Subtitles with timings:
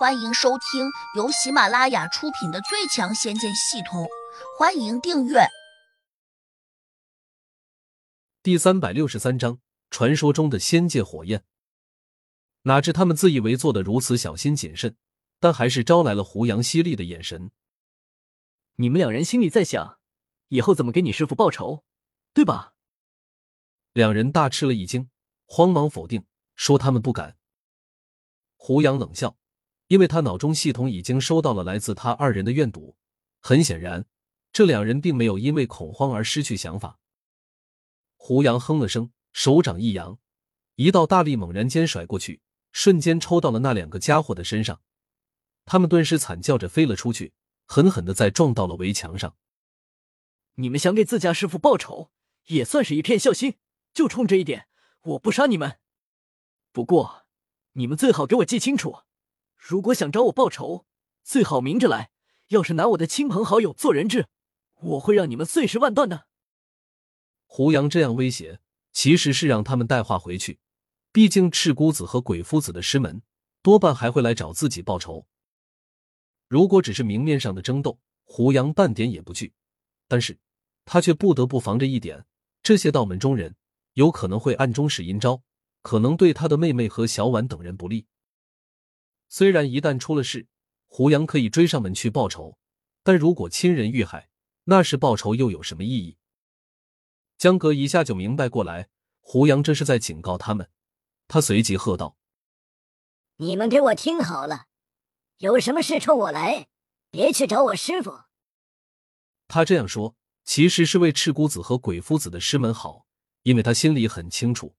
[0.00, 4.04] 欢迎收听由喜马拉雅出品的《最强仙剑系统》，
[4.58, 5.40] 欢迎订阅。
[8.42, 9.60] 第三百六十三章：
[9.90, 11.44] 传说中的仙界火焰。
[12.62, 14.96] 哪知他们自以为做的如此小心谨慎，
[15.38, 17.50] 但还是招来了胡杨犀利的眼神。
[18.76, 19.98] 你们两人心里在想，
[20.48, 21.84] 以后怎么给你师傅报仇，
[22.32, 22.72] 对吧？
[23.92, 25.10] 两人大吃了一惊，
[25.44, 26.24] 慌忙否定，
[26.54, 27.36] 说他们不敢。
[28.56, 29.36] 胡杨冷笑。
[29.90, 32.94] 因为他脑中系统已经收到了来自他二人的怨毒，
[33.40, 34.06] 很显然，
[34.52, 37.00] 这两人并没有因为恐慌而失去想法。
[38.14, 40.20] 胡杨哼了声，手掌一扬，
[40.76, 44.80] 一道大力猛然间甩过去，瞬间抽到了那两个家伙的身上，
[45.64, 47.32] 他们顿时惨叫着飞了出去，
[47.66, 49.34] 狠狠的再撞到了围墙上。
[50.54, 52.12] 你们想给自家师傅报仇，
[52.46, 53.56] 也算是一片孝心，
[53.92, 54.68] 就冲这一点，
[55.02, 55.80] 我不杀你们。
[56.70, 57.26] 不过，
[57.72, 59.00] 你们最好给我记清楚。
[59.60, 60.86] 如果想找我报仇，
[61.22, 62.10] 最好明着来。
[62.48, 64.26] 要是拿我的亲朋好友做人质，
[64.80, 66.26] 我会让你们碎尸万段的。
[67.46, 68.58] 胡杨这样威胁，
[68.90, 70.58] 其实是让他们带话回去。
[71.12, 73.22] 毕竟赤姑子和鬼夫子的师门，
[73.62, 75.26] 多半还会来找自己报仇。
[76.48, 79.52] 如果只是明面上的争斗，胡杨半点也不惧。
[80.08, 80.40] 但是，
[80.84, 82.26] 他却不得不防着一点：
[82.64, 83.54] 这些道门中人
[83.92, 85.42] 有可能会暗中使阴招，
[85.82, 88.08] 可能对他的妹妹和小婉等人不利。
[89.32, 90.48] 虽然一旦出了事，
[90.88, 92.58] 胡杨可以追上门去报仇，
[93.04, 94.28] 但如果亲人遇害，
[94.64, 96.18] 那是报仇又有什么意义？
[97.38, 98.88] 江格一下就明白过来，
[99.20, 100.68] 胡杨这是在警告他们。
[101.28, 102.16] 他随即喝道
[103.38, 104.66] ：“你们给我听好了，
[105.38, 106.66] 有什么事冲我来，
[107.12, 108.22] 别去找我师傅。”
[109.46, 113.06] 他这样说，其实是为赤姑子和鬼夫子的师门好，
[113.44, 114.74] 因为他心里很清楚，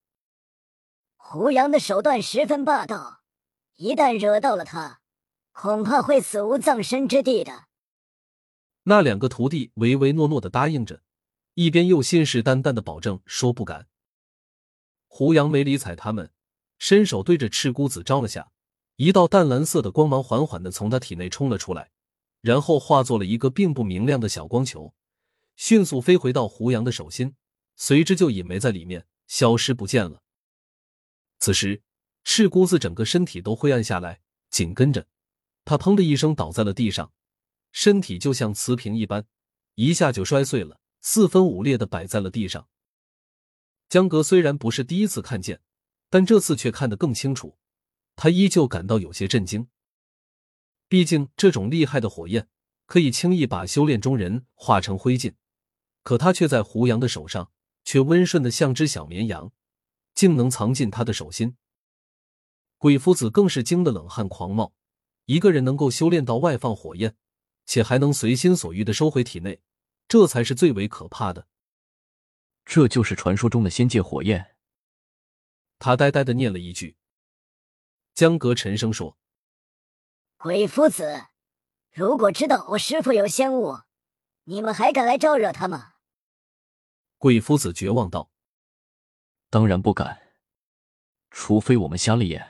[1.16, 3.21] 胡杨的手段十分霸道。
[3.76, 5.02] 一旦惹到了他，
[5.52, 7.66] 恐怕会死无葬身之地的。
[8.84, 11.02] 那两个徒弟唯唯诺诺的答应着，
[11.56, 13.88] 一边又信誓旦旦的保证说不敢。
[15.08, 16.32] 胡杨没理睬他们，
[16.78, 18.52] 伸手对着赤姑子招了下，
[18.96, 21.92] 一道淡蓝色的光芒缓缓的从他体内冲了出来，
[22.42, 24.94] 然后化作了一个并不明亮的小光球，
[25.56, 27.36] 迅速飞回到胡杨的手心，
[27.76, 30.22] 随之就隐没在里面，消失不见了。
[31.40, 31.82] 此时。
[32.24, 35.08] 赤姑子整个身体都灰暗下来，紧跟着，
[35.66, 37.12] 他砰的一声倒在了地上，
[37.72, 39.26] 身体就像瓷瓶一般，
[39.76, 42.68] 一下就摔碎了，四分五裂的摆在了地上。
[43.90, 45.62] 江格虽然不是第一次看见，
[46.10, 47.58] 但这次却看得更清楚，
[48.16, 49.68] 他依旧感到有些震惊。
[50.88, 52.48] 毕竟这种厉害的火焰
[52.86, 55.34] 可以轻易把修炼中人化成灰烬，
[56.04, 57.52] 可他却在胡杨的手上，
[57.84, 59.52] 却温顺的像只小绵羊，
[60.14, 61.56] 竟能藏进他的手心。
[62.82, 64.74] 鬼夫子更是惊得冷汗狂冒，
[65.26, 67.16] 一个人能够修炼到外放火焰，
[67.68, 69.62] 且还能随心所欲的收回体内，
[70.08, 71.48] 这才是最为可怕的。
[72.66, 74.56] 这就是传说中的仙界火焰。
[75.78, 76.98] 他呆呆的念了一句。
[78.16, 79.16] 江阁沉声说
[80.38, 81.28] ：“鬼夫子，
[81.92, 83.82] 如果知道我师傅有仙物，
[84.46, 85.94] 你们还敢来招惹他吗？”
[87.20, 88.32] 鬼夫子绝望道
[89.52, 90.34] ：“当然不敢，
[91.30, 92.48] 除非我们瞎了眼。”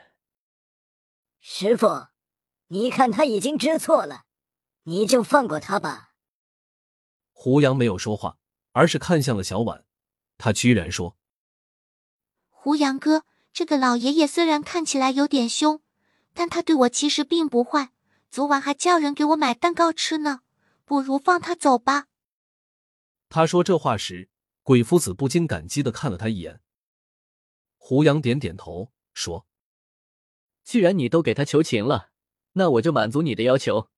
[1.44, 2.10] 师傅，
[2.68, 4.26] 你看他已经知错了，
[4.84, 6.12] 你就放过他吧。
[7.32, 8.38] 胡杨没有说话，
[8.74, 9.84] 而是看向了小婉。
[10.38, 11.18] 他居然说
[12.48, 15.82] ：“胡杨哥，这个老爷爷虽然看起来有点凶，
[16.36, 17.92] 但他对我其实并不坏。
[18.30, 20.42] 昨晚还叫人给我买蛋糕吃呢，
[20.86, 22.06] 不如放他走吧。”
[23.30, 24.30] 他说这话时，
[24.62, 26.62] 鬼夫子不禁感激的看了他一眼。
[27.78, 29.48] 胡杨点点头说。
[30.64, 32.12] 既然你都给他求情了，
[32.54, 33.90] 那我就满足你的要求。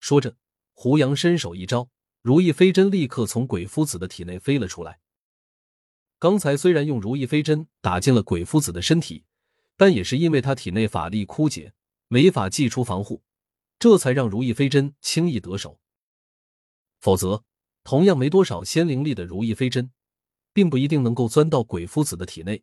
[0.00, 0.36] 说着，
[0.72, 1.90] 胡杨伸手一招，
[2.22, 5.00] 如意飞针立刻从鬼夫子的体内飞了出来。
[6.18, 9.24] 刚才虽然用如意飞针打进了鬼夫子的身体，
[9.76, 11.74] 但也是因为他体内法力枯竭，
[12.08, 13.22] 没法祭出防护，
[13.78, 15.80] 这才让如意飞针轻易得手。
[17.00, 17.44] 否则，
[17.82, 19.90] 同样没多少仙灵力的如意飞针，
[20.52, 22.62] 并不一定能够钻到鬼夫子的体内。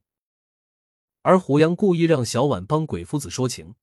[1.21, 3.75] 而胡杨故意让小婉帮鬼夫子说情，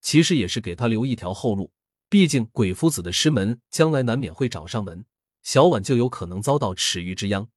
[0.00, 1.72] 其实也是给他留一条后路。
[2.08, 5.06] 毕竟鬼夫子的师门将来难免会找上门，
[5.42, 7.48] 小婉就有可能遭到池鱼之殃。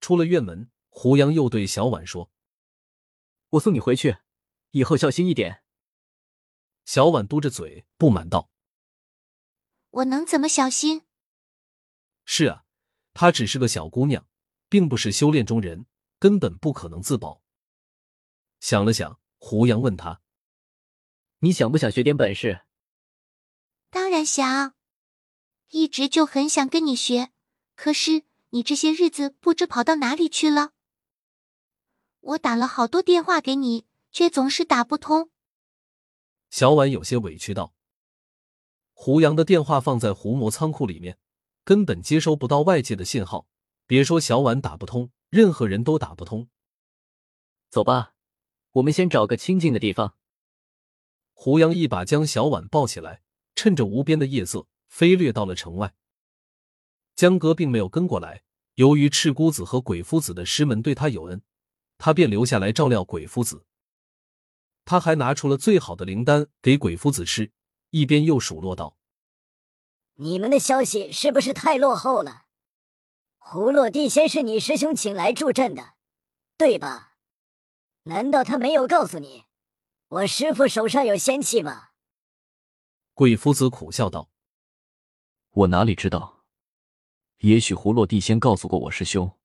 [0.00, 2.30] 出了院门，胡杨又对小婉说
[3.50, 4.18] ：“我送你回去，
[4.70, 5.64] 以后小心一点。”
[6.86, 8.48] 小婉嘟着嘴不满道
[9.90, 11.02] ：“我能怎么小心？”
[12.24, 12.64] 是啊，
[13.12, 14.28] 她只是个小姑娘，
[14.68, 15.86] 并不是修炼中人，
[16.20, 17.41] 根本不可能自保。
[18.62, 20.22] 想了想，胡杨问他
[21.42, 22.60] ：“你想不想学点本事？
[23.90, 24.76] 当然想，
[25.70, 27.32] 一直就很想跟你学，
[27.74, 30.70] 可是你这些日子不知跑到哪里去了。
[32.20, 35.32] 我打了好多电话给你，却总是打不通。
[36.48, 37.74] 小婉有些委屈道
[38.94, 41.18] ：“胡杨的电话放在胡魔仓库里面，
[41.64, 43.48] 根本接收不到外界的信号。
[43.88, 46.48] 别说小婉打不通，任何人都打不通。”
[47.68, 48.14] 走吧，
[48.72, 50.14] 我们先找个清静的地方。
[51.32, 53.22] 胡杨一把将小婉抱起来，
[53.54, 55.94] 趁着无边的夜色，飞掠到了城外。
[57.14, 58.44] 江哥并没有跟过来，
[58.76, 61.42] 由于赤姑子和鬼夫子的师门对他有恩，
[61.98, 63.66] 他便留下来照料鬼夫子。
[64.84, 67.52] 他还拿出了最好的灵丹给鬼夫子吃，
[67.90, 68.96] 一边又数落道
[70.16, 72.46] ：“你们的消息是不是太落后了？
[73.36, 75.94] 胡落地仙是你师兄请来助阵的，
[76.56, 77.10] 对吧？”
[78.04, 79.44] 难道他没有告诉你，
[80.08, 81.90] 我师父手上有仙气吗？
[83.14, 84.28] 鬼夫子苦笑道
[85.50, 86.44] ：“我哪里知道？
[87.38, 89.38] 也许胡落地仙告诉过我师兄，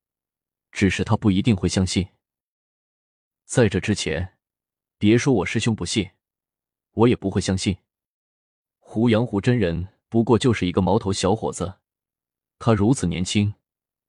[0.72, 2.08] 只是他不一定会相信。
[3.46, 4.40] 在这之前，
[4.98, 6.10] 别说我师兄不信，
[6.94, 7.78] 我也不会相信。
[8.80, 11.80] 胡杨胡真人不过就是一个毛头小伙子，
[12.58, 13.54] 他如此年轻，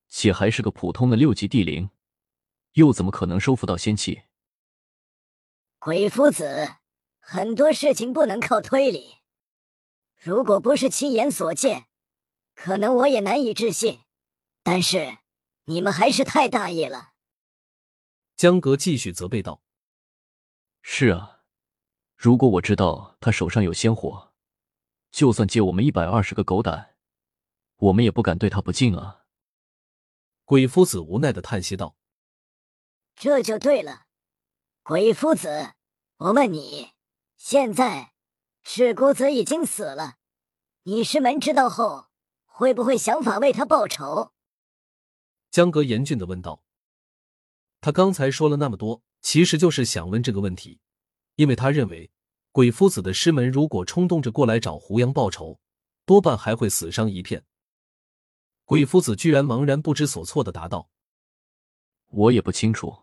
[0.09, 1.91] 且还是个普通的六级地灵，
[2.73, 4.23] 又怎么可能收服到仙气？”
[5.81, 6.75] 鬼夫子，
[7.21, 9.19] 很多事情不能靠推理，
[10.17, 11.87] 如果不是亲眼所见，
[12.57, 14.01] 可能我也难以置信。
[14.65, 15.19] 但是
[15.67, 17.13] 你们还是太大意了。
[18.35, 19.63] 江格继续责备道
[20.83, 21.43] ：“是啊，
[22.17, 24.33] 如果我知道他手上有仙火，
[25.13, 26.97] 就算借我们一百二十个狗胆，
[27.77, 29.27] 我们也不敢对他不敬啊。”
[30.45, 31.95] 鬼夫子无奈的叹息道
[33.15, 34.07] ：“这就对了。”
[34.89, 35.75] 鬼夫子，
[36.17, 36.93] 我问你，
[37.37, 38.15] 现在
[38.63, 40.15] 赤姑子已经死了，
[40.85, 42.07] 你师门知道后，
[42.47, 44.33] 会不会想法为他报仇？
[45.51, 46.65] 江格严峻的问道。
[47.83, 50.81] 他刚才说了那么多，其实就是想问这个问题，
[51.35, 52.11] 因为他认为
[52.51, 55.61] 鬼夫子的师门如果冲动着过来找胡杨报仇，
[56.07, 57.45] 多半还会死伤一片。
[58.65, 60.89] 鬼夫子居然茫然不知所措的答道
[62.09, 63.03] ：“我也不清楚。”